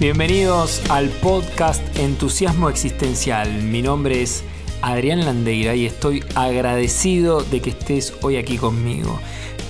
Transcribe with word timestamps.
Bienvenidos 0.00 0.88
al 0.90 1.08
podcast 1.08 1.82
Entusiasmo 1.98 2.68
Existencial. 2.68 3.64
Mi 3.64 3.82
nombre 3.82 4.22
es 4.22 4.44
Adrián 4.80 5.24
Landeira 5.24 5.74
y 5.74 5.86
estoy 5.86 6.22
agradecido 6.36 7.42
de 7.42 7.60
que 7.60 7.70
estés 7.70 8.14
hoy 8.22 8.36
aquí 8.36 8.58
conmigo. 8.58 9.18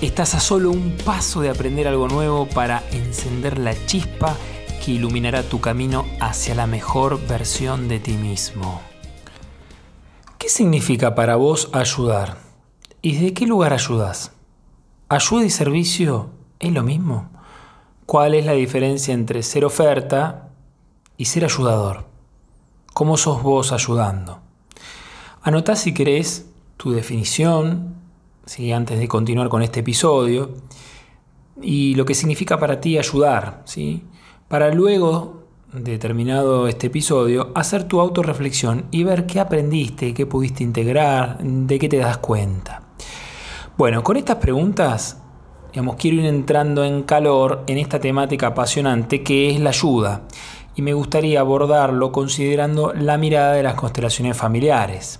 Estás 0.01 0.35
a 0.35 0.39
solo 0.39 0.69
un 0.69 0.95
paso 1.03 1.41
de 1.41 1.49
aprender 1.49 1.87
algo 1.87 2.07
nuevo 2.07 2.45
para 2.45 2.83
encender 2.91 3.57
la 3.57 3.73
chispa 3.87 4.37
que 4.85 4.91
iluminará 4.91 5.41
tu 5.41 5.61
camino 5.61 6.05
hacia 6.19 6.53
la 6.53 6.67
mejor 6.67 7.19
versión 7.27 7.87
de 7.87 7.99
ti 7.99 8.13
mismo. 8.13 8.81
¿Qué 10.37 10.47
significa 10.47 11.15
para 11.15 11.37
vos 11.37 11.71
ayudar? 11.73 12.37
¿Y 13.01 13.15
de 13.15 13.33
qué 13.33 13.47
lugar 13.47 13.73
ayudas? 13.73 14.31
¿Ayuda 15.07 15.45
y 15.45 15.49
servicio 15.49 16.29
es 16.59 16.71
lo 16.71 16.83
mismo? 16.83 17.31
¿Cuál 18.09 18.33
es 18.33 18.43
la 18.43 18.53
diferencia 18.53 19.13
entre 19.13 19.43
ser 19.43 19.63
oferta 19.63 20.49
y 21.15 21.25
ser 21.25 21.45
ayudador? 21.45 22.05
¿Cómo 22.91 23.17
sos 23.17 23.43
vos 23.43 23.71
ayudando? 23.71 24.39
Anotá 25.43 25.75
si 25.75 25.93
querés 25.93 26.49
tu 26.75 26.89
definición, 26.89 27.93
¿sí? 28.47 28.71
antes 28.71 28.97
de 28.97 29.07
continuar 29.07 29.47
con 29.47 29.61
este 29.61 29.81
episodio, 29.81 30.55
y 31.61 31.93
lo 31.93 32.03
que 32.05 32.15
significa 32.15 32.57
para 32.57 32.81
ti 32.81 32.97
ayudar, 32.97 33.61
¿sí? 33.65 34.01
para 34.47 34.73
luego 34.73 35.43
de 35.71 35.99
terminado 35.99 36.67
este 36.67 36.87
episodio, 36.87 37.51
hacer 37.53 37.83
tu 37.83 38.01
autorreflexión 38.01 38.85
y 38.89 39.03
ver 39.03 39.27
qué 39.27 39.39
aprendiste, 39.39 40.15
qué 40.15 40.25
pudiste 40.25 40.63
integrar, 40.63 41.37
de 41.43 41.77
qué 41.77 41.87
te 41.87 41.97
das 41.97 42.17
cuenta. 42.17 42.81
Bueno, 43.77 44.03
con 44.03 44.17
estas 44.17 44.37
preguntas 44.37 45.21
digamos, 45.71 45.95
quiero 45.95 46.17
ir 46.17 46.25
entrando 46.25 46.83
en 46.83 47.03
calor 47.03 47.63
en 47.67 47.77
esta 47.77 47.99
temática 47.99 48.47
apasionante 48.47 49.23
que 49.23 49.51
es 49.51 49.59
la 49.59 49.69
ayuda. 49.69 50.23
Y 50.75 50.81
me 50.81 50.93
gustaría 50.93 51.39
abordarlo 51.39 52.11
considerando 52.11 52.93
la 52.93 53.17
mirada 53.17 53.53
de 53.53 53.63
las 53.63 53.75
constelaciones 53.75 54.37
familiares. 54.37 55.19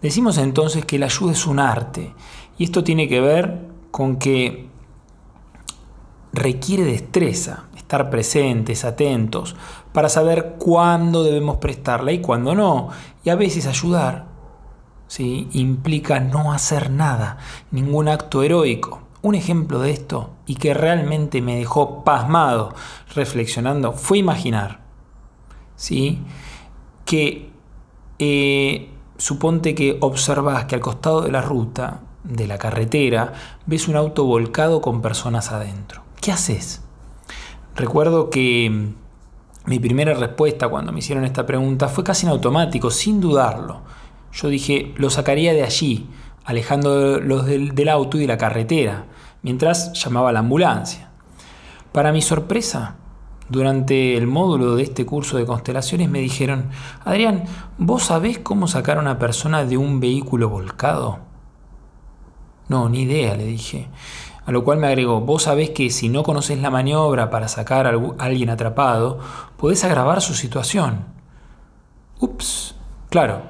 Decimos 0.00 0.38
entonces 0.38 0.84
que 0.84 0.98
la 0.98 1.06
ayuda 1.06 1.32
es 1.32 1.46
un 1.46 1.58
arte. 1.58 2.14
Y 2.56 2.64
esto 2.64 2.84
tiene 2.84 3.08
que 3.08 3.20
ver 3.20 3.58
con 3.90 4.16
que 4.16 4.68
requiere 6.32 6.84
destreza, 6.84 7.64
estar 7.76 8.10
presentes, 8.10 8.84
atentos, 8.84 9.56
para 9.92 10.08
saber 10.08 10.56
cuándo 10.58 11.24
debemos 11.24 11.56
prestarla 11.56 12.12
y 12.12 12.20
cuándo 12.20 12.54
no. 12.54 12.88
Y 13.24 13.30
a 13.30 13.34
veces 13.34 13.66
ayudar 13.66 14.26
¿sí? 15.08 15.48
implica 15.52 16.20
no 16.20 16.52
hacer 16.52 16.90
nada, 16.90 17.38
ningún 17.72 18.08
acto 18.08 18.42
heroico. 18.42 19.07
Un 19.22 19.34
ejemplo 19.34 19.80
de 19.80 19.90
esto 19.90 20.30
y 20.46 20.56
que 20.56 20.74
realmente 20.74 21.42
me 21.42 21.56
dejó 21.56 22.04
pasmado 22.04 22.74
reflexionando 23.14 23.92
fue 23.92 24.18
imaginar 24.18 24.80
¿sí? 25.78 26.20
que 27.04 27.50
eh, 28.18 28.90
suponte 29.16 29.74
que 29.74 29.96
observas 30.00 30.66
que 30.66 30.74
al 30.74 30.80
costado 30.80 31.22
de 31.22 31.32
la 31.32 31.40
ruta, 31.40 32.00
de 32.24 32.46
la 32.46 32.58
carretera, 32.58 33.32
ves 33.66 33.88
un 33.88 33.96
auto 33.96 34.24
volcado 34.24 34.80
con 34.80 35.00
personas 35.00 35.50
adentro. 35.50 36.02
¿Qué 36.20 36.32
haces? 36.32 36.82
Recuerdo 37.74 38.28
que 38.28 38.68
mm, 38.70 39.68
mi 39.70 39.78
primera 39.78 40.14
respuesta 40.14 40.68
cuando 40.68 40.92
me 40.92 40.98
hicieron 40.98 41.24
esta 41.24 41.46
pregunta 41.46 41.88
fue 41.88 42.04
casi 42.04 42.26
en 42.26 42.32
automático, 42.32 42.90
sin 42.90 43.20
dudarlo. 43.20 43.80
Yo 44.32 44.48
dije, 44.48 44.92
lo 44.96 45.10
sacaría 45.10 45.52
de 45.52 45.62
allí, 45.62 46.08
alejándolos 46.44 47.46
del, 47.46 47.74
del 47.74 47.88
auto 47.88 48.16
y 48.16 48.20
de 48.20 48.26
la 48.26 48.38
carretera, 48.38 49.06
mientras 49.42 49.92
llamaba 49.92 50.30
a 50.30 50.32
la 50.32 50.40
ambulancia. 50.40 51.10
Para 51.92 52.12
mi 52.12 52.22
sorpresa, 52.22 52.96
durante 53.48 54.16
el 54.16 54.26
módulo 54.26 54.76
de 54.76 54.82
este 54.82 55.06
curso 55.06 55.38
de 55.38 55.46
constelaciones 55.46 56.10
me 56.10 56.20
dijeron, 56.20 56.68
Adrián, 57.04 57.44
¿vos 57.78 58.04
sabés 58.04 58.38
cómo 58.38 58.68
sacar 58.68 58.98
a 58.98 59.00
una 59.00 59.18
persona 59.18 59.64
de 59.64 59.78
un 59.78 60.00
vehículo 60.00 60.50
volcado? 60.50 61.20
No, 62.68 62.90
ni 62.90 63.02
idea, 63.02 63.34
le 63.36 63.46
dije. 63.46 63.88
A 64.44 64.52
lo 64.52 64.64
cual 64.64 64.78
me 64.78 64.86
agregó, 64.86 65.20
vos 65.22 65.44
sabés 65.44 65.70
que 65.70 65.90
si 65.90 66.10
no 66.10 66.22
conoces 66.22 66.58
la 66.58 66.70
maniobra 66.70 67.30
para 67.30 67.48
sacar 67.48 67.86
a 67.86 67.98
alguien 68.18 68.50
atrapado, 68.50 69.18
podés 69.56 69.84
agravar 69.84 70.20
su 70.20 70.34
situación. 70.34 71.06
Ups, 72.20 72.74
claro, 73.08 73.42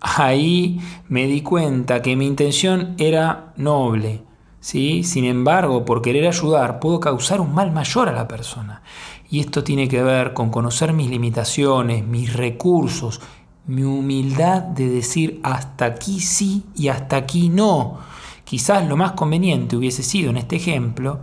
ahí 0.00 0.80
me 1.08 1.26
di 1.26 1.42
cuenta 1.42 2.02
que 2.02 2.16
mi 2.16 2.26
intención 2.26 2.94
era 2.98 3.52
noble. 3.56 4.22
¿sí? 4.60 5.04
Sin 5.04 5.24
embargo, 5.24 5.84
por 5.84 6.02
querer 6.02 6.26
ayudar, 6.26 6.80
puedo 6.80 7.00
causar 7.00 7.40
un 7.40 7.54
mal 7.54 7.72
mayor 7.72 8.08
a 8.08 8.12
la 8.12 8.28
persona. 8.28 8.82
Y 9.30 9.40
esto 9.40 9.62
tiene 9.64 9.88
que 9.88 10.02
ver 10.02 10.32
con 10.32 10.50
conocer 10.50 10.92
mis 10.92 11.08
limitaciones, 11.08 12.04
mis 12.04 12.32
recursos, 12.32 13.20
mi 13.66 13.82
humildad 13.84 14.62
de 14.62 14.88
decir 14.88 15.40
hasta 15.42 15.84
aquí 15.84 16.20
sí 16.20 16.64
y 16.74 16.88
hasta 16.88 17.16
aquí 17.16 17.48
no. 17.48 17.98
Quizás 18.44 18.86
lo 18.88 18.96
más 18.96 19.12
conveniente 19.12 19.76
hubiese 19.76 20.02
sido 20.02 20.30
en 20.30 20.36
este 20.36 20.56
ejemplo, 20.56 21.20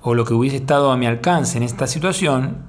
o 0.00 0.14
lo 0.14 0.24
que 0.24 0.32
hubiese 0.32 0.56
estado 0.56 0.90
a 0.90 0.96
mi 0.96 1.06
alcance 1.06 1.58
en 1.58 1.64
esta 1.64 1.86
situación, 1.86 2.66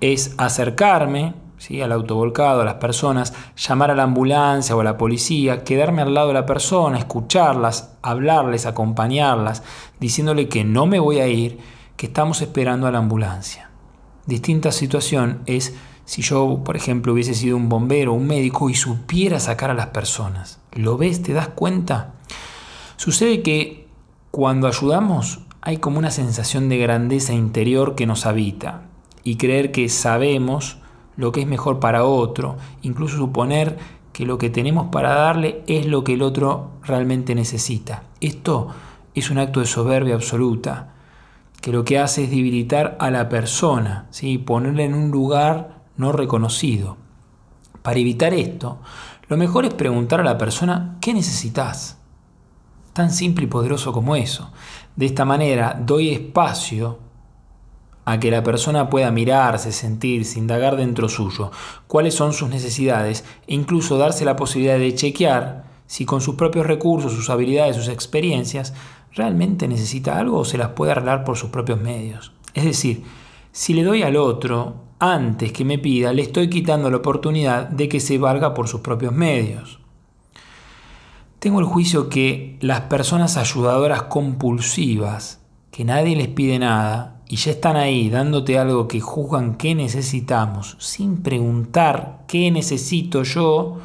es 0.00 0.34
acercarme, 0.36 1.34
al 1.82 1.92
auto 1.92 2.16
volcado, 2.16 2.60
a 2.60 2.64
las 2.64 2.74
personas, 2.74 3.32
llamar 3.56 3.90
a 3.90 3.94
la 3.94 4.02
ambulancia 4.02 4.76
o 4.76 4.80
a 4.80 4.84
la 4.84 4.98
policía, 4.98 5.64
quedarme 5.64 6.02
al 6.02 6.12
lado 6.12 6.28
de 6.28 6.34
la 6.34 6.46
persona, 6.46 6.98
escucharlas, 6.98 7.96
hablarles, 8.02 8.66
acompañarlas, 8.66 9.62
diciéndole 9.98 10.48
que 10.48 10.64
no 10.64 10.86
me 10.86 10.98
voy 10.98 11.20
a 11.20 11.26
ir, 11.26 11.58
que 11.96 12.06
estamos 12.06 12.42
esperando 12.42 12.86
a 12.86 12.90
la 12.90 12.98
ambulancia. 12.98 13.70
Distinta 14.26 14.72
situación 14.72 15.40
es 15.46 15.74
si 16.04 16.20
yo, 16.20 16.60
por 16.64 16.76
ejemplo, 16.76 17.12
hubiese 17.14 17.34
sido 17.34 17.56
un 17.56 17.68
bombero 17.68 18.12
un 18.12 18.26
médico 18.26 18.68
y 18.68 18.74
supiera 18.74 19.40
sacar 19.40 19.70
a 19.70 19.74
las 19.74 19.86
personas. 19.86 20.60
¿Lo 20.72 20.98
ves? 20.98 21.22
¿Te 21.22 21.32
das 21.32 21.48
cuenta? 21.48 22.14
Sucede 22.96 23.42
que 23.42 23.88
cuando 24.30 24.66
ayudamos 24.66 25.40
hay 25.62 25.78
como 25.78 25.98
una 25.98 26.10
sensación 26.10 26.68
de 26.68 26.76
grandeza 26.76 27.32
interior 27.32 27.94
que 27.94 28.06
nos 28.06 28.26
habita 28.26 28.82
y 29.22 29.36
creer 29.36 29.72
que 29.72 29.88
sabemos 29.88 30.78
lo 31.16 31.32
que 31.32 31.42
es 31.42 31.46
mejor 31.46 31.80
para 31.80 32.04
otro, 32.04 32.56
incluso 32.82 33.16
suponer 33.16 33.78
que 34.12 34.26
lo 34.26 34.38
que 34.38 34.50
tenemos 34.50 34.88
para 34.88 35.14
darle 35.14 35.62
es 35.66 35.86
lo 35.86 36.04
que 36.04 36.14
el 36.14 36.22
otro 36.22 36.70
realmente 36.82 37.34
necesita. 37.34 38.04
Esto 38.20 38.68
es 39.14 39.30
un 39.30 39.38
acto 39.38 39.60
de 39.60 39.66
soberbia 39.66 40.14
absoluta, 40.14 40.94
que 41.60 41.72
lo 41.72 41.84
que 41.84 41.98
hace 41.98 42.24
es 42.24 42.30
debilitar 42.30 42.96
a 43.00 43.10
la 43.10 43.28
persona, 43.28 44.06
¿sí? 44.10 44.38
ponerla 44.38 44.82
en 44.82 44.94
un 44.94 45.10
lugar 45.10 45.82
no 45.96 46.12
reconocido. 46.12 46.96
Para 47.82 47.98
evitar 47.98 48.34
esto, 48.34 48.80
lo 49.28 49.36
mejor 49.36 49.64
es 49.64 49.74
preguntar 49.74 50.20
a 50.20 50.24
la 50.24 50.38
persona 50.38 50.96
qué 51.00 51.14
necesitas. 51.14 51.98
Tan 52.92 53.10
simple 53.10 53.44
y 53.44 53.48
poderoso 53.48 53.92
como 53.92 54.14
eso. 54.14 54.52
De 54.94 55.06
esta 55.06 55.24
manera 55.24 55.78
doy 55.80 56.10
espacio 56.10 56.98
a 58.04 58.20
que 58.20 58.30
la 58.30 58.42
persona 58.42 58.90
pueda 58.90 59.10
mirarse, 59.10 59.72
sentirse, 59.72 60.38
indagar 60.38 60.76
dentro 60.76 61.08
suyo 61.08 61.50
cuáles 61.86 62.14
son 62.14 62.32
sus 62.32 62.48
necesidades 62.48 63.24
e 63.46 63.54
incluso 63.54 63.98
darse 63.98 64.24
la 64.24 64.36
posibilidad 64.36 64.78
de 64.78 64.94
chequear 64.94 65.64
si 65.86 66.04
con 66.04 66.20
sus 66.20 66.34
propios 66.34 66.66
recursos, 66.66 67.12
sus 67.12 67.30
habilidades, 67.30 67.76
sus 67.76 67.88
experiencias, 67.88 68.74
realmente 69.12 69.68
necesita 69.68 70.18
algo 70.18 70.38
o 70.38 70.44
se 70.44 70.58
las 70.58 70.70
puede 70.70 70.92
arreglar 70.92 71.24
por 71.24 71.36
sus 71.36 71.50
propios 71.50 71.80
medios. 71.80 72.32
Es 72.54 72.64
decir, 72.64 73.04
si 73.52 73.74
le 73.74 73.84
doy 73.84 74.02
al 74.02 74.16
otro 74.16 74.84
antes 74.98 75.52
que 75.52 75.64
me 75.64 75.78
pida, 75.78 76.12
le 76.12 76.22
estoy 76.22 76.48
quitando 76.48 76.90
la 76.90 76.96
oportunidad 76.98 77.68
de 77.68 77.88
que 77.88 78.00
se 78.00 78.18
valga 78.18 78.54
por 78.54 78.68
sus 78.68 78.80
propios 78.80 79.12
medios. 79.12 79.78
Tengo 81.38 81.60
el 81.60 81.66
juicio 81.66 82.08
que 82.08 82.56
las 82.60 82.82
personas 82.82 83.36
ayudadoras 83.36 84.04
compulsivas, 84.04 85.42
que 85.70 85.84
nadie 85.84 86.16
les 86.16 86.28
pide 86.28 86.58
nada, 86.58 87.13
y 87.28 87.36
ya 87.36 87.52
están 87.52 87.76
ahí 87.76 88.10
dándote 88.10 88.58
algo 88.58 88.88
que 88.88 89.00
juzgan 89.00 89.54
que 89.56 89.74
necesitamos, 89.74 90.76
sin 90.78 91.22
preguntar 91.22 92.24
qué 92.26 92.50
necesito 92.50 93.22
yo 93.22 93.78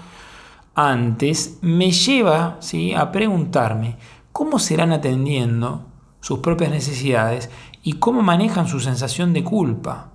antes, 0.75 1.57
me 1.62 1.91
lleva 1.91 2.57
¿sí? 2.59 2.94
a 2.94 3.12
preguntarme 3.12 3.97
cómo 4.31 4.59
serán 4.59 4.94
atendiendo 4.94 5.86
sus 6.21 6.39
propias 6.39 6.71
necesidades 6.71 7.50
y 7.83 7.94
cómo 7.94 8.21
manejan 8.21 8.68
su 8.68 8.80
sensación 8.80 9.33
de 9.33 9.44
culpa. 9.44 10.09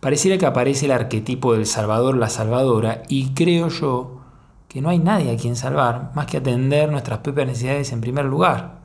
Pareciera 0.00 0.38
que 0.38 0.46
aparece 0.46 0.86
el 0.86 0.92
arquetipo 0.92 1.52
del 1.52 1.66
salvador, 1.66 2.16
la 2.16 2.28
salvadora, 2.28 3.04
y 3.08 3.30
creo 3.34 3.68
yo 3.68 4.20
que 4.66 4.80
no 4.80 4.88
hay 4.88 4.98
nadie 4.98 5.30
a 5.30 5.36
quien 5.36 5.54
salvar 5.54 6.10
más 6.14 6.26
que 6.26 6.38
atender 6.38 6.90
nuestras 6.90 7.20
propias 7.20 7.46
necesidades 7.46 7.92
en 7.92 8.00
primer 8.00 8.24
lugar. 8.24 8.81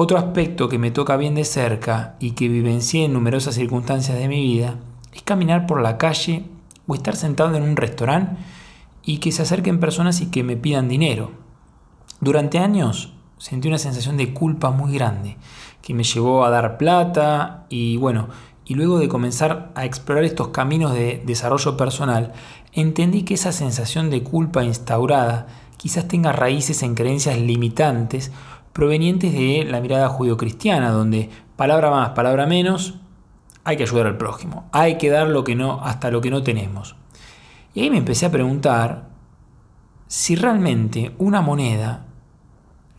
Otro 0.00 0.16
aspecto 0.16 0.68
que 0.68 0.78
me 0.78 0.92
toca 0.92 1.16
bien 1.16 1.34
de 1.34 1.44
cerca 1.44 2.14
y 2.20 2.30
que 2.30 2.46
vivencié 2.46 3.06
en 3.06 3.14
numerosas 3.14 3.56
circunstancias 3.56 4.16
de 4.16 4.28
mi 4.28 4.40
vida 4.40 4.76
es 5.12 5.22
caminar 5.22 5.66
por 5.66 5.82
la 5.82 5.98
calle 5.98 6.44
o 6.86 6.94
estar 6.94 7.16
sentado 7.16 7.56
en 7.56 7.64
un 7.64 7.74
restaurante 7.74 8.36
y 9.02 9.18
que 9.18 9.32
se 9.32 9.42
acerquen 9.42 9.80
personas 9.80 10.20
y 10.20 10.26
que 10.26 10.44
me 10.44 10.56
pidan 10.56 10.86
dinero. 10.86 11.32
Durante 12.20 12.60
años 12.60 13.12
sentí 13.38 13.66
una 13.66 13.78
sensación 13.78 14.16
de 14.16 14.32
culpa 14.32 14.70
muy 14.70 14.94
grande 14.94 15.36
que 15.82 15.94
me 15.94 16.04
llevó 16.04 16.44
a 16.44 16.50
dar 16.50 16.78
plata 16.78 17.66
y 17.68 17.96
bueno, 17.96 18.28
y 18.64 18.74
luego 18.74 19.00
de 19.00 19.08
comenzar 19.08 19.72
a 19.74 19.84
explorar 19.84 20.22
estos 20.22 20.50
caminos 20.50 20.94
de 20.94 21.24
desarrollo 21.26 21.76
personal, 21.76 22.34
entendí 22.72 23.24
que 23.24 23.34
esa 23.34 23.50
sensación 23.50 24.10
de 24.10 24.22
culpa 24.22 24.62
instaurada 24.62 25.48
quizás 25.76 26.06
tenga 26.06 26.30
raíces 26.30 26.84
en 26.84 26.94
creencias 26.94 27.36
limitantes 27.36 28.30
provenientes 28.78 29.32
de 29.32 29.66
la 29.68 29.80
mirada 29.80 30.08
judio-cristiana, 30.08 30.92
donde 30.92 31.30
palabra 31.56 31.90
más, 31.90 32.10
palabra 32.10 32.46
menos, 32.46 32.94
hay 33.64 33.76
que 33.76 33.82
ayudar 33.82 34.06
al 34.06 34.16
prójimo, 34.16 34.68
hay 34.70 34.98
que 34.98 35.10
dar 35.10 35.26
lo 35.26 35.42
que 35.42 35.56
no, 35.56 35.80
hasta 35.82 36.12
lo 36.12 36.20
que 36.20 36.30
no 36.30 36.44
tenemos. 36.44 36.94
Y 37.74 37.80
ahí 37.80 37.90
me 37.90 37.98
empecé 37.98 38.26
a 38.26 38.30
preguntar 38.30 39.08
si 40.06 40.36
realmente 40.36 41.12
una 41.18 41.40
moneda 41.40 42.06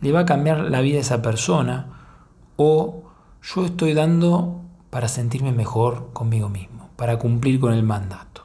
le 0.02 0.12
va 0.12 0.20
a 0.20 0.26
cambiar 0.26 0.64
la 0.64 0.82
vida 0.82 0.98
a 0.98 1.00
esa 1.00 1.22
persona 1.22 1.86
o 2.56 3.04
yo 3.42 3.64
estoy 3.64 3.94
dando 3.94 4.60
para 4.90 5.08
sentirme 5.08 5.52
mejor 5.52 6.10
conmigo 6.12 6.50
mismo, 6.50 6.90
para 6.96 7.18
cumplir 7.18 7.58
con 7.58 7.72
el 7.72 7.84
mandato. 7.84 8.42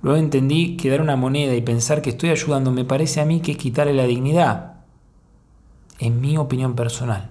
Luego 0.00 0.18
entendí 0.18 0.78
que 0.78 0.88
dar 0.88 1.02
una 1.02 1.16
moneda 1.16 1.54
y 1.54 1.60
pensar 1.60 2.00
que 2.00 2.08
estoy 2.08 2.30
ayudando 2.30 2.70
me 2.70 2.86
parece 2.86 3.20
a 3.20 3.26
mí 3.26 3.40
que 3.40 3.52
es 3.52 3.58
quitarle 3.58 3.92
la 3.92 4.04
dignidad, 4.04 4.77
en 5.98 6.20
mi 6.20 6.36
opinión 6.36 6.74
personal. 6.74 7.30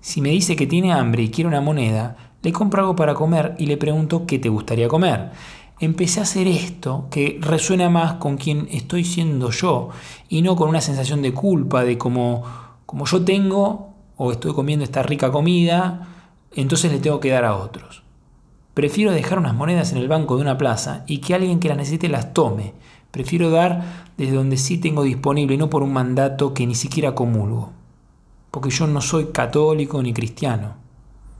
Si 0.00 0.20
me 0.20 0.30
dice 0.30 0.56
que 0.56 0.66
tiene 0.66 0.92
hambre 0.92 1.22
y 1.22 1.30
quiere 1.30 1.48
una 1.48 1.60
moneda, 1.60 2.16
le 2.42 2.52
compro 2.52 2.80
algo 2.80 2.96
para 2.96 3.14
comer 3.14 3.54
y 3.58 3.66
le 3.66 3.76
pregunto 3.76 4.26
qué 4.26 4.38
te 4.38 4.48
gustaría 4.48 4.88
comer. 4.88 5.30
Empecé 5.78 6.20
a 6.20 6.24
hacer 6.24 6.46
esto 6.46 7.06
que 7.10 7.38
resuena 7.40 7.90
más 7.90 8.14
con 8.14 8.36
quien 8.36 8.68
estoy 8.70 9.04
siendo 9.04 9.50
yo 9.50 9.90
y 10.28 10.42
no 10.42 10.56
con 10.56 10.68
una 10.68 10.80
sensación 10.80 11.22
de 11.22 11.32
culpa 11.32 11.84
de 11.84 11.98
como, 11.98 12.44
como 12.86 13.06
yo 13.06 13.24
tengo 13.24 13.90
o 14.16 14.32
estoy 14.32 14.52
comiendo 14.52 14.84
esta 14.84 15.02
rica 15.02 15.30
comida, 15.30 16.08
entonces 16.54 16.92
le 16.92 16.98
tengo 16.98 17.20
que 17.20 17.30
dar 17.30 17.44
a 17.44 17.56
otros. 17.56 18.02
Prefiero 18.74 19.12
dejar 19.12 19.38
unas 19.38 19.54
monedas 19.54 19.92
en 19.92 19.98
el 19.98 20.08
banco 20.08 20.36
de 20.36 20.42
una 20.42 20.58
plaza 20.58 21.04
y 21.06 21.18
que 21.18 21.34
alguien 21.34 21.60
que 21.60 21.68
las 21.68 21.76
necesite 21.76 22.08
las 22.08 22.32
tome. 22.32 22.74
Prefiero 23.10 23.50
dar 23.50 24.04
desde 24.16 24.36
donde 24.36 24.56
sí 24.56 24.78
tengo 24.78 25.02
disponible 25.02 25.54
y 25.54 25.58
no 25.58 25.70
por 25.70 25.82
un 25.82 25.92
mandato 25.92 26.54
que 26.54 26.66
ni 26.66 26.74
siquiera 26.74 27.14
comulgo. 27.14 27.72
Porque 28.50 28.70
yo 28.70 28.86
no 28.86 29.00
soy 29.00 29.26
católico 29.26 30.02
ni 30.02 30.12
cristiano. 30.12 30.76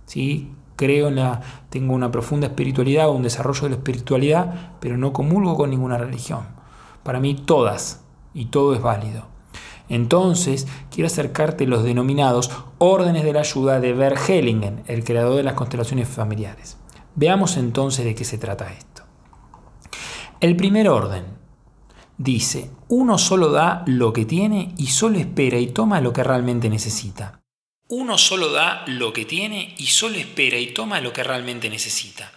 ¿sí? 0.06 0.52
Creo 0.76 1.08
en 1.08 1.16
la. 1.16 1.40
tengo 1.68 1.94
una 1.94 2.10
profunda 2.10 2.46
espiritualidad 2.46 3.08
o 3.08 3.12
un 3.12 3.22
desarrollo 3.22 3.62
de 3.62 3.70
la 3.70 3.76
espiritualidad, 3.76 4.72
pero 4.80 4.96
no 4.96 5.12
comulgo 5.12 5.56
con 5.56 5.70
ninguna 5.70 5.98
religión. 5.98 6.46
Para 7.02 7.20
mí 7.20 7.34
todas 7.34 8.02
y 8.34 8.46
todo 8.46 8.74
es 8.74 8.82
válido. 8.82 9.26
Entonces, 9.88 10.68
quiero 10.90 11.08
acercarte 11.08 11.66
los 11.66 11.82
denominados 11.82 12.50
órdenes 12.78 13.24
de 13.24 13.32
la 13.32 13.40
ayuda 13.40 13.80
de 13.80 13.92
Bert 13.92 14.18
Hellingen, 14.28 14.82
el 14.86 15.04
creador 15.04 15.36
de 15.36 15.42
las 15.42 15.54
constelaciones 15.54 16.08
familiares. 16.08 16.78
Veamos 17.16 17.56
entonces 17.56 18.04
de 18.04 18.14
qué 18.14 18.24
se 18.24 18.38
trata 18.38 18.72
esto. 18.72 19.02
El 20.40 20.56
primer 20.56 20.88
orden 20.88 21.24
dice, 22.20 22.70
uno 22.88 23.16
solo 23.16 23.50
da 23.50 23.82
lo 23.86 24.12
que 24.12 24.26
tiene 24.26 24.74
y 24.76 24.88
solo 24.88 25.18
espera 25.18 25.58
y 25.58 25.68
toma 25.68 26.02
lo 26.02 26.12
que 26.12 26.22
realmente 26.22 26.68
necesita. 26.68 27.40
Uno 27.88 28.18
solo 28.18 28.52
da 28.52 28.84
lo 28.86 29.14
que 29.14 29.24
tiene 29.24 29.74
y 29.78 29.86
solo 29.86 30.16
espera 30.16 30.58
y 30.58 30.74
toma 30.74 31.00
lo 31.00 31.14
que 31.14 31.24
realmente 31.24 31.70
necesita. 31.70 32.30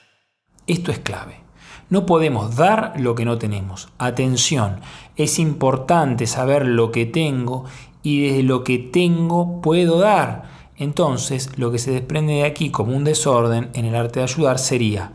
Esto 0.68 0.90
es 0.92 1.00
clave. 1.00 1.42
No 1.90 2.06
podemos 2.06 2.56
dar 2.56 2.94
lo 2.98 3.14
que 3.14 3.26
no 3.26 3.38
tenemos. 3.38 3.90
Atención, 3.98 4.80
es 5.18 5.38
importante 5.38 6.28
saber 6.28 6.66
lo 6.66 6.94
que 6.94 7.06
tengo 7.06 7.66
y 8.04 8.22
desde 8.22 8.44
lo 8.44 8.64
que 8.64 8.78
tengo 8.78 9.62
puedo 9.62 10.00
dar. 10.00 10.70
Entonces, 10.78 11.52
lo 11.58 11.74
que 11.74 11.78
se 11.78 11.92
desprende 11.92 12.36
de 12.36 12.46
aquí 12.46 12.70
como 12.70 12.96
un 12.96 13.04
desorden 13.04 13.70
en 13.74 13.84
el 13.84 13.96
arte 13.96 14.22
de 14.22 14.24
ayudar 14.24 14.60
sería 14.60 15.12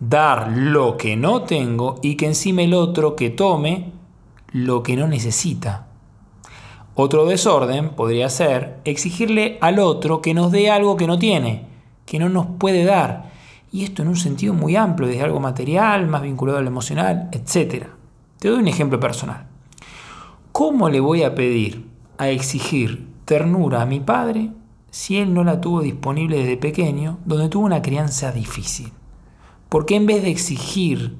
dar 0.00 0.52
lo 0.54 0.98
que 0.98 1.16
no 1.16 1.42
tengo 1.44 1.98
y 2.02 2.16
que 2.16 2.26
encima 2.26 2.60
el 2.60 2.74
otro 2.74 3.16
que 3.16 3.30
tome 3.30 4.01
lo 4.52 4.82
que 4.82 4.96
no 4.96 5.06
necesita. 5.08 5.86
Otro 6.94 7.24
desorden 7.24 7.90
podría 7.90 8.28
ser 8.28 8.80
exigirle 8.84 9.56
al 9.62 9.78
otro 9.78 10.20
que 10.20 10.34
nos 10.34 10.52
dé 10.52 10.70
algo 10.70 10.96
que 10.96 11.06
no 11.06 11.18
tiene, 11.18 11.66
que 12.04 12.18
no 12.18 12.28
nos 12.28 12.46
puede 12.58 12.84
dar. 12.84 13.32
Y 13.72 13.84
esto 13.84 14.02
en 14.02 14.08
un 14.08 14.16
sentido 14.16 14.52
muy 14.52 14.76
amplio, 14.76 15.08
desde 15.08 15.22
algo 15.22 15.40
material, 15.40 16.06
más 16.06 16.20
vinculado 16.20 16.58
al 16.58 16.66
emocional, 16.66 17.30
etc. 17.32 17.86
Te 18.38 18.48
doy 18.48 18.58
un 18.58 18.68
ejemplo 18.68 19.00
personal. 19.00 19.46
¿Cómo 20.52 20.90
le 20.90 21.00
voy 21.00 21.22
a 21.22 21.34
pedir 21.34 21.86
a 22.18 22.28
exigir 22.28 23.08
ternura 23.24 23.80
a 23.80 23.86
mi 23.86 24.00
padre 24.00 24.50
si 24.90 25.16
él 25.16 25.32
no 25.32 25.44
la 25.44 25.62
tuvo 25.62 25.80
disponible 25.80 26.36
desde 26.36 26.58
pequeño, 26.58 27.18
donde 27.24 27.48
tuvo 27.48 27.64
una 27.64 27.80
crianza 27.80 28.32
difícil? 28.32 28.92
Porque 29.70 29.96
en 29.96 30.04
vez 30.04 30.22
de 30.22 30.30
exigir 30.30 31.16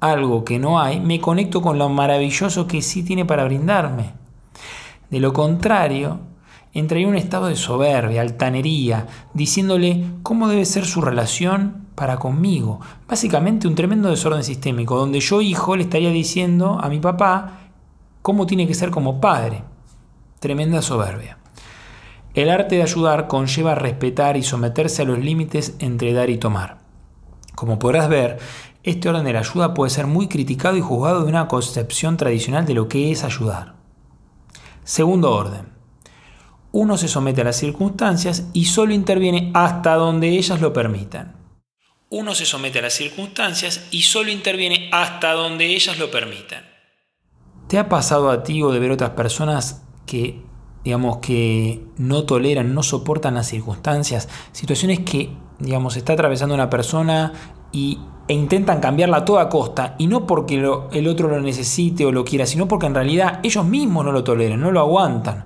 algo 0.00 0.44
que 0.44 0.58
no 0.58 0.80
hay, 0.80 0.98
me 0.98 1.20
conecto 1.20 1.60
con 1.62 1.78
lo 1.78 1.88
maravilloso 1.88 2.66
que 2.66 2.82
sí 2.82 3.02
tiene 3.02 3.24
para 3.24 3.44
brindarme. 3.44 4.14
De 5.10 5.20
lo 5.20 5.32
contrario, 5.32 6.20
entraría 6.72 7.06
en 7.06 7.10
un 7.10 7.18
estado 7.18 7.46
de 7.46 7.56
soberbia, 7.56 8.22
altanería, 8.22 9.06
diciéndole 9.34 10.04
cómo 10.22 10.48
debe 10.48 10.64
ser 10.64 10.86
su 10.86 11.00
relación 11.00 11.86
para 11.94 12.18
conmigo. 12.18 12.80
Básicamente 13.08 13.68
un 13.68 13.74
tremendo 13.74 14.08
desorden 14.08 14.44
sistémico, 14.44 14.96
donde 14.96 15.20
yo, 15.20 15.40
hijo, 15.40 15.76
le 15.76 15.82
estaría 15.82 16.10
diciendo 16.10 16.78
a 16.80 16.88
mi 16.88 16.98
papá 16.98 17.58
cómo 18.22 18.46
tiene 18.46 18.66
que 18.66 18.74
ser 18.74 18.90
como 18.90 19.20
padre. 19.20 19.62
Tremenda 20.38 20.80
soberbia. 20.80 21.38
El 22.32 22.48
arte 22.48 22.76
de 22.76 22.82
ayudar 22.82 23.26
conlleva 23.26 23.74
respetar 23.74 24.36
y 24.36 24.42
someterse 24.42 25.02
a 25.02 25.04
los 25.04 25.18
límites 25.18 25.74
entre 25.80 26.12
dar 26.12 26.30
y 26.30 26.38
tomar. 26.38 26.78
Como 27.56 27.78
podrás 27.78 28.08
ver, 28.08 28.38
este 28.82 29.08
orden 29.08 29.24
de 29.24 29.32
la 29.32 29.40
ayuda 29.40 29.74
puede 29.74 29.90
ser 29.90 30.06
muy 30.06 30.28
criticado 30.28 30.76
y 30.76 30.80
juzgado 30.80 31.22
de 31.22 31.28
una 31.28 31.48
concepción 31.48 32.16
tradicional 32.16 32.66
de 32.66 32.74
lo 32.74 32.88
que 32.88 33.10
es 33.10 33.24
ayudar. 33.24 33.76
Segundo 34.84 35.32
orden. 35.32 35.68
Uno 36.72 36.96
se 36.96 37.08
somete 37.08 37.40
a 37.40 37.44
las 37.44 37.56
circunstancias 37.56 38.48
y 38.52 38.66
solo 38.66 38.94
interviene 38.94 39.50
hasta 39.54 39.94
donde 39.94 40.28
ellas 40.28 40.60
lo 40.60 40.72
permitan 40.72 41.40
uno 42.10 42.34
se 42.34 42.44
somete 42.44 42.80
a 42.80 42.82
las 42.82 42.94
circunstancias 42.94 43.86
y 43.92 44.02
solo 44.02 44.30
interviene 44.30 44.90
hasta 44.92 45.32
donde 45.32 45.66
ellas 45.66 45.98
lo 45.98 46.10
permitan. 46.10 46.64
¿Te 47.68 47.78
ha 47.78 47.88
pasado 47.88 48.30
a 48.30 48.42
ti 48.42 48.62
o 48.62 48.72
de 48.72 48.80
ver 48.80 48.90
otras 48.90 49.10
personas 49.10 49.84
que, 50.06 50.42
digamos, 50.82 51.18
que 51.18 51.84
no 51.96 52.24
toleran, 52.24 52.74
no 52.74 52.82
soportan 52.82 53.34
las 53.34 53.46
circunstancias? 53.46 54.28
Situaciones 54.50 55.00
que, 55.00 55.30
digamos, 55.60 55.96
está 55.96 56.14
atravesando 56.14 56.52
una 56.52 56.68
persona 56.68 57.32
y, 57.72 57.98
e 58.28 58.34
intentan 58.34 58.80
cambiarla 58.80 59.18
a 59.18 59.24
toda 59.24 59.48
costa, 59.48 59.94
y 59.98 60.06
no 60.06 60.26
porque 60.26 60.54
el 60.56 61.08
otro 61.08 61.28
lo 61.28 61.40
necesite 61.40 62.06
o 62.06 62.12
lo 62.12 62.24
quiera, 62.24 62.46
sino 62.46 62.68
porque 62.68 62.86
en 62.86 62.94
realidad 62.94 63.40
ellos 63.42 63.64
mismos 63.64 64.04
no 64.04 64.12
lo 64.12 64.22
toleran, 64.24 64.60
no 64.60 64.70
lo 64.70 64.80
aguantan. 64.80 65.44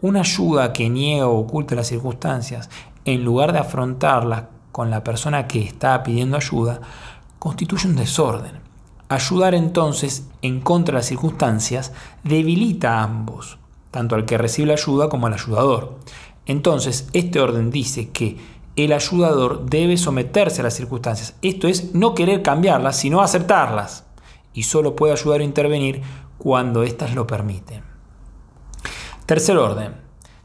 Una 0.00 0.20
ayuda 0.20 0.72
que 0.72 0.90
niega 0.90 1.28
o 1.28 1.38
oculta 1.38 1.74
las 1.74 1.86
circunstancias, 1.86 2.70
en 3.04 3.24
lugar 3.24 3.52
de 3.52 3.60
afrontarlas 3.60 4.44
con 4.72 4.90
la 4.90 5.04
persona 5.04 5.46
que 5.46 5.62
está 5.62 6.02
pidiendo 6.02 6.36
ayuda, 6.36 6.80
constituye 7.38 7.88
un 7.88 7.96
desorden. 7.96 8.52
Ayudar 9.08 9.54
entonces 9.54 10.26
en 10.42 10.60
contra 10.60 10.94
de 10.94 10.98
las 10.98 11.06
circunstancias 11.06 11.92
debilita 12.24 12.98
a 12.98 13.04
ambos, 13.04 13.58
tanto 13.90 14.16
al 14.16 14.24
que 14.24 14.38
recibe 14.38 14.68
la 14.68 14.72
ayuda 14.72 15.08
como 15.08 15.28
al 15.28 15.34
ayudador. 15.34 15.98
Entonces, 16.46 17.08
este 17.12 17.40
orden 17.40 17.70
dice 17.70 18.10
que 18.10 18.36
el 18.76 18.92
ayudador 18.92 19.66
debe 19.66 19.96
someterse 19.96 20.60
a 20.60 20.64
las 20.64 20.74
circunstancias. 20.74 21.36
Esto 21.42 21.68
es 21.68 21.94
no 21.94 22.14
querer 22.14 22.42
cambiarlas, 22.42 22.98
sino 22.98 23.20
aceptarlas. 23.20 24.06
Y 24.52 24.64
solo 24.64 24.96
puede 24.96 25.12
ayudar 25.12 25.40
a 25.40 25.44
intervenir 25.44 26.02
cuando 26.38 26.82
éstas 26.82 27.14
lo 27.14 27.26
permiten. 27.26 27.82
Tercer 29.26 29.56
orden. 29.56 29.94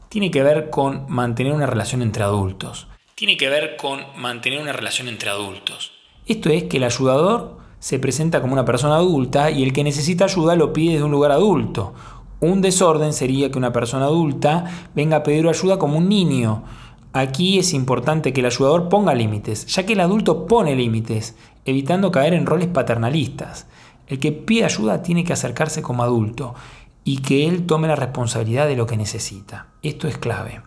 Tiene 0.08 0.30
que 0.30 0.42
ver 0.42 0.70
con 0.70 1.06
mantener 1.08 1.52
una 1.52 1.66
relación 1.66 2.02
entre 2.02 2.24
adultos 2.24 2.88
tiene 3.20 3.36
que 3.36 3.50
ver 3.50 3.76
con 3.76 4.00
mantener 4.16 4.62
una 4.62 4.72
relación 4.72 5.06
entre 5.06 5.28
adultos. 5.28 5.92
Esto 6.24 6.48
es 6.48 6.62
que 6.64 6.78
el 6.78 6.84
ayudador 6.84 7.58
se 7.78 7.98
presenta 7.98 8.40
como 8.40 8.54
una 8.54 8.64
persona 8.64 8.94
adulta 8.94 9.50
y 9.50 9.62
el 9.62 9.74
que 9.74 9.84
necesita 9.84 10.24
ayuda 10.24 10.56
lo 10.56 10.72
pide 10.72 10.92
desde 10.92 11.04
un 11.04 11.10
lugar 11.10 11.30
adulto. 11.30 11.92
Un 12.40 12.62
desorden 12.62 13.12
sería 13.12 13.50
que 13.50 13.58
una 13.58 13.74
persona 13.74 14.06
adulta 14.06 14.88
venga 14.94 15.18
a 15.18 15.22
pedir 15.22 15.46
ayuda 15.46 15.78
como 15.78 15.98
un 15.98 16.08
niño. 16.08 16.64
Aquí 17.12 17.58
es 17.58 17.74
importante 17.74 18.32
que 18.32 18.40
el 18.40 18.46
ayudador 18.46 18.88
ponga 18.88 19.14
límites, 19.14 19.66
ya 19.66 19.84
que 19.84 19.94
el 19.94 20.00
adulto 20.00 20.46
pone 20.46 20.76
límites, 20.76 21.34
evitando 21.64 22.12
caer 22.12 22.34
en 22.34 22.46
roles 22.46 22.68
paternalistas. 22.68 23.66
El 24.06 24.20
que 24.20 24.30
pide 24.30 24.64
ayuda 24.64 25.02
tiene 25.02 25.24
que 25.24 25.32
acercarse 25.32 25.82
como 25.82 26.04
adulto 26.04 26.54
y 27.02 27.18
que 27.18 27.48
él 27.48 27.66
tome 27.66 27.88
la 27.88 27.96
responsabilidad 27.96 28.68
de 28.68 28.76
lo 28.76 28.86
que 28.86 28.96
necesita. 28.96 29.66
Esto 29.82 30.06
es 30.06 30.18
clave. 30.18 30.62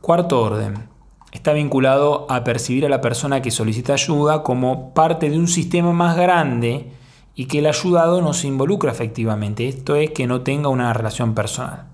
Cuarto 0.00 0.40
orden 0.42 0.88
está 1.30 1.52
vinculado 1.52 2.26
a 2.28 2.42
percibir 2.42 2.84
a 2.84 2.88
la 2.88 3.00
persona 3.00 3.40
que 3.40 3.52
solicita 3.52 3.92
ayuda 3.92 4.42
como 4.42 4.92
parte 4.92 5.30
de 5.30 5.38
un 5.38 5.46
sistema 5.46 5.92
más 5.92 6.16
grande 6.16 6.90
y 7.36 7.46
que 7.46 7.60
el 7.60 7.66
ayudado 7.66 8.20
no 8.22 8.32
se 8.32 8.48
involucra 8.48 8.90
efectivamente. 8.90 9.68
Esto 9.68 9.94
es 9.94 10.10
que 10.10 10.26
no 10.26 10.40
tenga 10.40 10.68
una 10.68 10.92
relación 10.92 11.34
personal. 11.34 11.89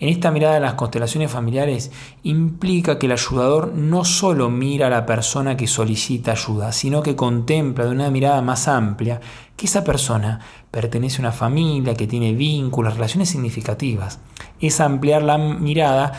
En 0.00 0.08
esta 0.08 0.32
mirada 0.32 0.54
de 0.54 0.60
las 0.60 0.74
constelaciones 0.74 1.30
familiares 1.30 1.92
implica 2.24 2.98
que 2.98 3.06
el 3.06 3.12
ayudador 3.12 3.72
no 3.74 4.04
solo 4.04 4.50
mira 4.50 4.88
a 4.88 4.90
la 4.90 5.06
persona 5.06 5.56
que 5.56 5.68
solicita 5.68 6.32
ayuda, 6.32 6.72
sino 6.72 7.02
que 7.02 7.14
contempla 7.14 7.84
de 7.84 7.92
una 7.92 8.10
mirada 8.10 8.42
más 8.42 8.66
amplia 8.66 9.20
que 9.56 9.66
esa 9.66 9.84
persona 9.84 10.40
pertenece 10.72 11.18
a 11.18 11.20
una 11.20 11.32
familia, 11.32 11.94
que 11.94 12.08
tiene 12.08 12.34
vínculos, 12.34 12.94
relaciones 12.94 13.28
significativas. 13.28 14.18
Es 14.60 14.80
ampliar 14.80 15.22
la 15.22 15.38
mirada, 15.38 16.12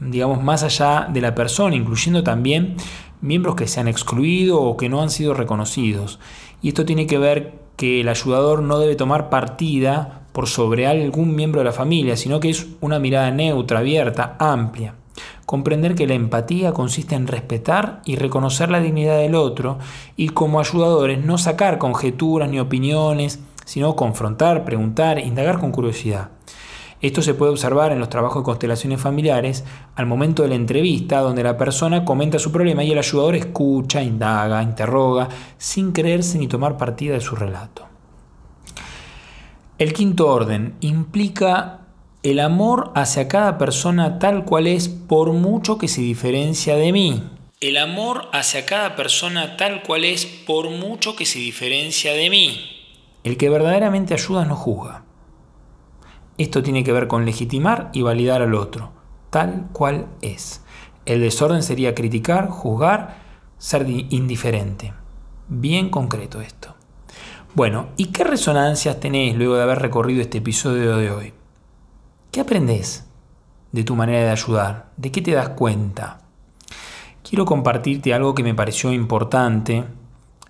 digamos, 0.00 0.42
más 0.42 0.62
allá 0.62 1.06
de 1.12 1.20
la 1.20 1.34
persona, 1.34 1.76
incluyendo 1.76 2.22
también 2.22 2.76
miembros 3.20 3.56
que 3.56 3.68
se 3.68 3.78
han 3.78 3.88
excluido 3.88 4.60
o 4.62 4.78
que 4.78 4.88
no 4.88 5.02
han 5.02 5.10
sido 5.10 5.34
reconocidos. 5.34 6.18
Y 6.62 6.68
esto 6.68 6.86
tiene 6.86 7.06
que 7.06 7.18
ver 7.18 7.58
que 7.76 8.00
el 8.00 8.08
ayudador 8.08 8.62
no 8.62 8.78
debe 8.78 8.96
tomar 8.96 9.28
partida 9.28 10.17
por 10.38 10.46
sobre 10.46 10.86
algún 10.86 11.34
miembro 11.34 11.58
de 11.58 11.64
la 11.64 11.72
familia, 11.72 12.16
sino 12.16 12.38
que 12.38 12.48
es 12.48 12.68
una 12.80 13.00
mirada 13.00 13.28
neutra, 13.32 13.80
abierta, 13.80 14.36
amplia. 14.38 14.94
Comprender 15.44 15.96
que 15.96 16.06
la 16.06 16.14
empatía 16.14 16.70
consiste 16.70 17.16
en 17.16 17.26
respetar 17.26 18.02
y 18.04 18.14
reconocer 18.14 18.70
la 18.70 18.78
dignidad 18.78 19.18
del 19.18 19.34
otro 19.34 19.80
y 20.16 20.28
como 20.28 20.60
ayudadores 20.60 21.24
no 21.24 21.38
sacar 21.38 21.78
conjeturas 21.78 22.48
ni 22.48 22.60
opiniones, 22.60 23.40
sino 23.64 23.96
confrontar, 23.96 24.64
preguntar, 24.64 25.18
indagar 25.18 25.58
con 25.58 25.72
curiosidad. 25.72 26.28
Esto 27.02 27.20
se 27.20 27.34
puede 27.34 27.50
observar 27.50 27.90
en 27.90 27.98
los 27.98 28.08
trabajos 28.08 28.42
de 28.42 28.46
constelaciones 28.46 29.00
familiares 29.00 29.64
al 29.96 30.06
momento 30.06 30.44
de 30.44 30.50
la 30.50 30.54
entrevista, 30.54 31.18
donde 31.18 31.42
la 31.42 31.58
persona 31.58 32.04
comenta 32.04 32.38
su 32.38 32.52
problema 32.52 32.84
y 32.84 32.92
el 32.92 32.98
ayudador 32.98 33.34
escucha, 33.34 34.04
indaga, 34.04 34.62
interroga, 34.62 35.28
sin 35.56 35.90
creerse 35.90 36.38
ni 36.38 36.46
tomar 36.46 36.76
partida 36.76 37.14
de 37.14 37.20
su 37.20 37.34
relato. 37.34 37.97
El 39.78 39.92
quinto 39.92 40.26
orden 40.26 40.74
implica 40.80 41.82
el 42.24 42.40
amor 42.40 42.90
hacia 42.96 43.28
cada 43.28 43.58
persona 43.58 44.18
tal 44.18 44.44
cual 44.44 44.66
es 44.66 44.88
por 44.88 45.32
mucho 45.32 45.78
que 45.78 45.86
se 45.86 46.00
diferencia 46.00 46.74
de 46.74 46.90
mí. 46.90 47.22
El 47.60 47.76
amor 47.76 48.28
hacia 48.32 48.66
cada 48.66 48.96
persona 48.96 49.56
tal 49.56 49.84
cual 49.84 50.04
es 50.04 50.26
por 50.26 50.68
mucho 50.70 51.14
que 51.14 51.26
se 51.26 51.38
diferencia 51.38 52.12
de 52.12 52.28
mí. 52.28 52.58
El 53.22 53.36
que 53.36 53.50
verdaderamente 53.50 54.14
ayuda 54.14 54.44
no 54.44 54.56
juzga. 54.56 55.04
Esto 56.38 56.60
tiene 56.64 56.82
que 56.82 56.92
ver 56.92 57.06
con 57.06 57.24
legitimar 57.24 57.90
y 57.92 58.02
validar 58.02 58.42
al 58.42 58.56
otro, 58.56 58.90
tal 59.30 59.68
cual 59.72 60.08
es. 60.22 60.60
El 61.06 61.20
desorden 61.20 61.62
sería 61.62 61.94
criticar, 61.94 62.48
juzgar, 62.48 63.18
ser 63.58 63.88
indiferente. 63.88 64.92
Bien 65.46 65.88
concreto 65.88 66.40
esto. 66.40 66.77
Bueno, 67.58 67.88
¿y 67.96 68.12
qué 68.12 68.22
resonancias 68.22 69.00
tenés 69.00 69.34
luego 69.34 69.56
de 69.56 69.64
haber 69.64 69.80
recorrido 69.80 70.22
este 70.22 70.38
episodio 70.38 70.96
de 70.96 71.10
hoy? 71.10 71.34
¿Qué 72.30 72.40
aprendes 72.40 73.04
de 73.72 73.82
tu 73.82 73.96
manera 73.96 74.20
de 74.20 74.30
ayudar? 74.30 74.90
¿De 74.96 75.10
qué 75.10 75.22
te 75.22 75.32
das 75.32 75.48
cuenta? 75.48 76.20
Quiero 77.28 77.44
compartirte 77.46 78.14
algo 78.14 78.32
que 78.32 78.44
me 78.44 78.54
pareció 78.54 78.92
importante 78.92 79.82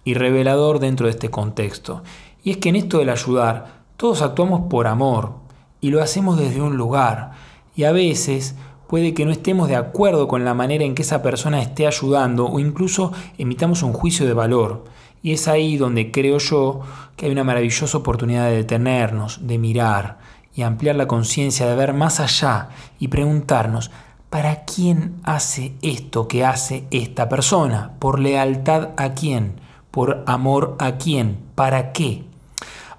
y 0.05 0.12
revelador 0.12 0.81
dentro 0.81 1.07
de 1.07 1.12
este 1.12 1.31
contexto. 1.31 2.03
Y 2.45 2.50
es 2.50 2.57
que 2.59 2.69
en 2.69 2.77
esto 2.77 2.99
del 2.99 3.09
ayudar, 3.09 3.85
todos 3.97 4.21
actuamos 4.21 4.69
por 4.69 4.87
amor 4.87 5.33
y 5.81 5.88
lo 5.88 6.03
hacemos 6.03 6.38
desde 6.38 6.61
un 6.61 6.77
lugar. 6.77 7.31
Y 7.75 7.85
a 7.85 7.93
veces 7.93 8.55
puede 8.87 9.15
que 9.15 9.25
no 9.25 9.31
estemos 9.31 9.69
de 9.69 9.77
acuerdo 9.77 10.29
con 10.29 10.45
la 10.45 10.53
manera 10.53 10.85
en 10.85 10.95
que 10.95 11.00
esa 11.00 11.23
persona 11.23 11.62
esté 11.62 11.87
ayudando 11.87 12.47
o 12.47 12.61
incluso 12.61 13.12
emitamos 13.38 13.83
un 13.83 13.95
juicio 13.95 14.27
de 14.27 14.35
valor. 14.35 14.85
Y 15.22 15.32
es 15.32 15.48
ahí 15.48 15.76
donde 15.76 16.10
creo 16.10 16.38
yo 16.38 16.80
que 17.16 17.26
hay 17.26 17.32
una 17.32 17.44
maravillosa 17.44 17.98
oportunidad 17.98 18.46
de 18.46 18.56
detenernos, 18.56 19.46
de 19.46 19.58
mirar 19.58 20.18
y 20.54 20.62
ampliar 20.62 20.96
la 20.96 21.06
conciencia, 21.06 21.66
de 21.66 21.76
ver 21.76 21.92
más 21.94 22.20
allá 22.20 22.68
y 22.98 23.08
preguntarnos, 23.08 23.90
¿para 24.30 24.64
quién 24.64 25.14
hace 25.22 25.72
esto 25.82 26.28
que 26.28 26.44
hace 26.44 26.84
esta 26.90 27.28
persona? 27.28 27.92
¿Por 27.98 28.20
lealtad 28.20 28.90
a 28.96 29.14
quién? 29.14 29.60
¿Por 29.90 30.22
amor 30.26 30.76
a 30.78 30.96
quién? 30.96 31.38
¿Para 31.54 31.92
qué? 31.92 32.25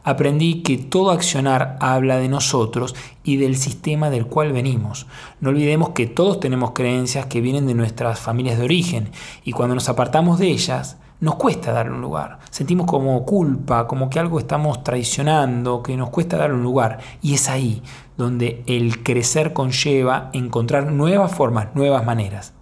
Aprendí 0.03 0.63
que 0.63 0.77
todo 0.77 1.11
accionar 1.11 1.77
habla 1.81 2.17
de 2.17 2.29
nosotros 2.29 2.95
y 3.23 3.37
del 3.37 3.57
sistema 3.57 4.09
del 4.09 4.25
cual 4.25 4.53
venimos. 4.53 5.05
No 5.39 5.49
olvidemos 5.49 5.89
que 5.89 6.07
todos 6.07 6.39
tenemos 6.39 6.71
creencias 6.71 7.25
que 7.25 7.41
vienen 7.41 7.67
de 7.67 7.73
nuestras 7.73 8.19
familias 8.19 8.57
de 8.57 8.63
origen 8.63 9.11
y 9.43 9.51
cuando 9.51 9.75
nos 9.75 9.89
apartamos 9.89 10.39
de 10.39 10.47
ellas, 10.47 10.97
nos 11.19 11.35
cuesta 11.35 11.71
darle 11.71 11.93
un 11.93 12.01
lugar. 12.01 12.39
Sentimos 12.49 12.87
como 12.87 13.25
culpa, 13.25 13.87
como 13.87 14.09
que 14.09 14.19
algo 14.19 14.39
estamos 14.39 14.83
traicionando, 14.83 15.83
que 15.83 15.97
nos 15.97 16.09
cuesta 16.09 16.37
darle 16.37 16.55
un 16.55 16.63
lugar. 16.63 16.99
Y 17.21 17.33
es 17.33 17.49
ahí 17.49 17.83
donde 18.17 18.63
el 18.67 19.03
crecer 19.03 19.53
conlleva 19.53 20.29
encontrar 20.33 20.91
nuevas 20.91 21.33
formas, 21.33 21.67
nuevas 21.75 22.05
maneras. 22.05 22.53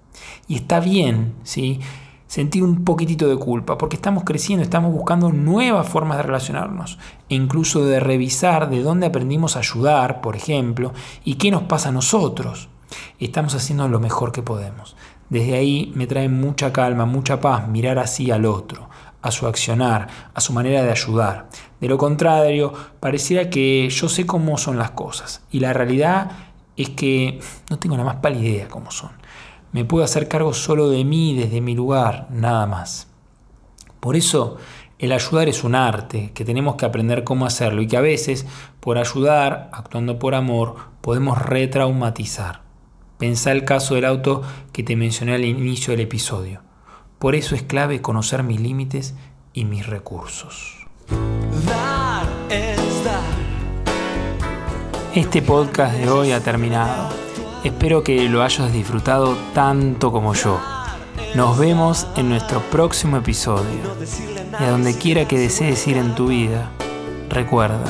Y 0.47 0.55
está 0.55 0.79
bien, 0.79 1.35
¿sí? 1.43 1.79
Sentir 2.25 2.63
un 2.63 2.83
poquitito 2.83 3.27
de 3.27 3.37
culpa, 3.37 3.77
porque 3.77 3.95
estamos 3.95 4.23
creciendo, 4.23 4.63
estamos 4.63 4.91
buscando 4.91 5.31
nuevas 5.31 5.87
formas 5.87 6.17
de 6.17 6.23
relacionarnos, 6.23 6.99
e 7.29 7.35
incluso 7.35 7.85
de 7.85 7.99
revisar 7.99 8.69
de 8.69 8.81
dónde 8.81 9.07
aprendimos 9.07 9.55
a 9.55 9.59
ayudar, 9.59 10.19
por 10.19 10.35
ejemplo, 10.35 10.93
y 11.23 11.35
qué 11.35 11.51
nos 11.51 11.63
pasa 11.63 11.89
a 11.89 11.93
nosotros. 11.93 12.69
Estamos 13.19 13.55
haciendo 13.55 13.87
lo 13.87 13.99
mejor 13.99 14.31
que 14.31 14.41
podemos. 14.41 14.95
Desde 15.29 15.55
ahí 15.55 15.91
me 15.95 16.07
trae 16.07 16.29
mucha 16.29 16.71
calma, 16.71 17.05
mucha 17.05 17.41
paz 17.41 17.67
mirar 17.67 17.99
así 17.99 18.31
al 18.31 18.45
otro, 18.45 18.89
a 19.21 19.31
su 19.31 19.45
accionar, 19.47 20.07
a 20.33 20.39
su 20.39 20.53
manera 20.53 20.83
de 20.83 20.91
ayudar. 20.91 21.49
De 21.81 21.87
lo 21.87 21.97
contrario, 21.97 22.73
pareciera 22.99 23.49
que 23.49 23.89
yo 23.89 24.07
sé 24.07 24.25
cómo 24.25 24.57
son 24.57 24.77
las 24.77 24.91
cosas 24.91 25.41
y 25.51 25.59
la 25.59 25.73
realidad 25.73 26.31
es 26.77 26.89
que 26.91 27.39
no 27.69 27.79
tengo 27.79 27.97
la 27.97 28.03
más 28.03 28.17
pálida 28.17 28.47
idea 28.47 28.67
cómo 28.67 28.91
son. 28.91 29.11
Me 29.73 29.83
puedo 29.83 30.05
hacer 30.05 30.27
cargo 30.27 30.53
solo 30.53 30.89
de 30.89 31.03
mí, 31.03 31.35
desde 31.35 31.59
mi 31.59 31.75
lugar, 31.75 32.27
nada 32.31 32.65
más. 32.65 33.07
Por 33.99 34.15
eso, 34.15 34.57
el 34.99 35.11
ayudar 35.11 35.49
es 35.49 35.63
un 35.63 35.75
arte, 35.75 36.31
que 36.33 36.45
tenemos 36.45 36.75
que 36.75 36.85
aprender 36.85 37.23
cómo 37.23 37.45
hacerlo 37.45 37.81
y 37.81 37.87
que 37.87 37.97
a 37.97 38.01
veces, 38.01 38.45
por 38.79 38.97
ayudar, 38.97 39.69
actuando 39.73 40.17
por 40.19 40.35
amor, 40.35 40.75
podemos 41.01 41.37
retraumatizar. 41.37 42.66
Pensá 43.17 43.51
el 43.51 43.65
caso 43.65 43.95
del 43.95 44.05
auto 44.05 44.43
que 44.71 44.83
te 44.83 44.95
mencioné 44.95 45.33
al 45.33 45.43
inicio 45.43 45.91
del 45.91 46.01
episodio. 46.01 46.61
Por 47.17 47.33
eso 47.33 47.55
es 47.55 47.63
clave 47.63 47.99
conocer 47.99 48.43
mis 48.43 48.61
límites 48.61 49.15
y 49.53 49.65
mis 49.65 49.87
recursos. 49.87 50.85
Este 55.15 55.41
podcast 55.41 55.97
de 55.97 56.09
hoy 56.11 56.31
ha 56.31 56.41
terminado. 56.41 57.09
Espero 57.63 58.03
que 58.03 58.29
lo 58.29 58.43
hayas 58.43 58.71
disfrutado 58.71 59.35
tanto 59.55 60.11
como 60.11 60.35
yo. 60.35 60.61
Nos 61.33 61.57
vemos 61.57 62.05
en 62.17 62.29
nuestro 62.29 62.61
próximo 62.69 63.17
episodio. 63.17 63.95
Y 64.59 64.63
a 64.63 64.69
donde 64.69 64.95
quiera 64.95 65.27
que 65.27 65.39
desees 65.39 65.87
ir 65.87 65.97
en 65.97 66.13
tu 66.13 66.27
vida, 66.27 66.69
recuerda, 67.29 67.85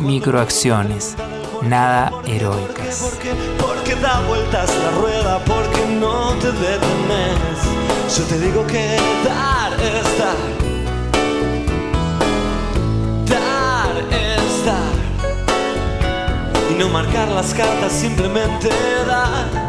microacciones 0.00 1.16
nada 1.62 2.12
heroicas. 2.26 3.10
Porque, 3.10 3.32
porque 3.58 3.94
da 3.96 4.20
vueltas 4.26 4.70
la 4.76 4.90
rueda, 5.00 5.38
porque 5.44 5.86
no 5.98 6.34
te 6.34 6.52
detenes. 6.52 7.58
Yo 8.16 8.24
te 8.24 8.38
digo 8.38 8.66
que 8.66 8.96
dar 9.24 9.72
es 9.80 10.18
dar. 10.18 10.36
Dar 13.26 13.96
es 14.10 14.66
dar. 14.66 14.94
Y 16.70 16.74
no 16.78 16.88
marcar 16.88 17.28
las 17.28 17.54
cartas, 17.54 17.92
simplemente 17.92 18.68
dar. 19.06 19.59